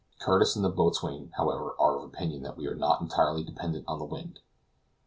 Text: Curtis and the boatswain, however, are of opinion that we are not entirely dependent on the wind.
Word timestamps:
Curtis 0.17 0.55
and 0.55 0.65
the 0.65 0.69
boatswain, 0.71 1.29
however, 1.37 1.75
are 1.79 1.95
of 1.99 2.03
opinion 2.03 2.41
that 2.41 2.57
we 2.57 2.65
are 2.65 2.73
not 2.73 3.01
entirely 3.01 3.43
dependent 3.43 3.85
on 3.87 3.99
the 3.99 4.05
wind. 4.05 4.39